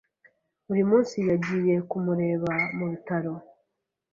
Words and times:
Buri 0.67 0.83
munsi 0.89 1.15
yagiye 1.29 1.75
kumureba 1.89 2.53
mu 2.77 2.85
bitaro. 2.91 3.33